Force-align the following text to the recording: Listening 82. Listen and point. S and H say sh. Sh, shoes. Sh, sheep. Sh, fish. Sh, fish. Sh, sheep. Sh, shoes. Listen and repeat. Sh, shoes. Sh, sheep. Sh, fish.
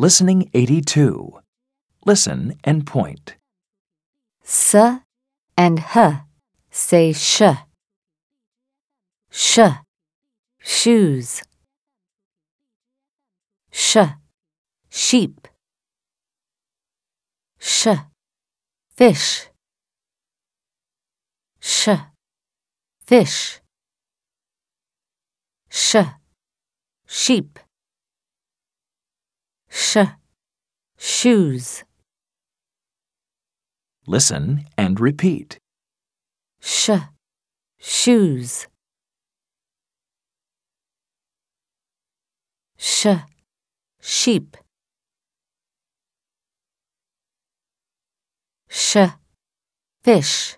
Listening 0.00 0.48
82. 0.54 1.40
Listen 2.06 2.54
and 2.62 2.86
point. 2.86 3.34
S 4.44 4.76
and 5.56 5.80
H 5.80 6.18
say 6.70 7.12
sh. 7.12 7.42
Sh, 9.28 9.58
shoes. 10.62 11.42
Sh, 13.72 13.96
sheep. 14.88 15.48
Sh, 17.58 17.88
fish. 18.94 19.48
Sh, 21.58 21.88
fish. 23.04 23.60
Sh, 25.68 25.96
sheep. 27.04 27.58
Sh, 29.88 30.04
shoes. 30.98 31.82
Listen 34.06 34.66
and 34.76 35.00
repeat. 35.00 35.58
Sh, 36.60 36.90
shoes. 37.78 38.66
Sh, 42.76 43.06
sheep. 44.02 44.58
Sh, 48.68 48.96
fish. 50.04 50.57